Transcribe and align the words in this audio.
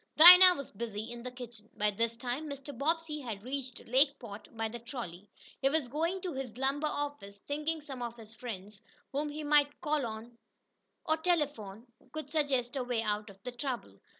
Dinah 0.17 0.55
was 0.55 0.71
busy 0.71 1.11
in 1.11 1.21
the 1.21 1.29
kitchen. 1.29 1.69
By 1.77 1.91
this 1.91 2.15
time 2.15 2.49
Mr. 2.49 2.75
Bobbsey 2.75 3.19
had 3.19 3.43
reached 3.43 3.85
Lakeport 3.85 4.49
by 4.57 4.67
the 4.67 4.79
trolley. 4.79 5.29
He 5.61 5.69
was 5.69 5.87
going 5.87 6.21
to 6.21 6.33
his 6.33 6.57
lumber 6.57 6.87
office, 6.87 7.37
thinking 7.47 7.81
some 7.81 8.01
of 8.01 8.17
his 8.17 8.33
friends, 8.33 8.81
whom 9.11 9.29
he 9.29 9.43
might 9.43 9.79
call 9.81 10.03
on 10.07 10.39
the 11.07 11.17
telephone 11.17 11.85
could 12.13 12.31
suggest 12.31 12.75
a 12.75 12.83
way 12.83 13.03
out 13.03 13.29
of 13.29 13.37
the 13.43 13.51
trouble. 13.51 13.99